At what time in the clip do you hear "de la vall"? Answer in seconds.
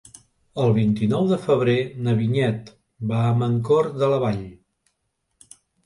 4.03-4.45